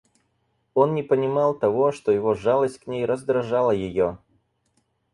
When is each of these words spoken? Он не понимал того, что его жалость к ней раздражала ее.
Он 0.73 0.95
не 0.95 1.03
понимал 1.03 1.53
того, 1.53 1.91
что 1.91 2.11
его 2.11 2.33
жалость 2.33 2.79
к 2.79 2.87
ней 2.87 3.05
раздражала 3.05 3.69
ее. 3.69 4.17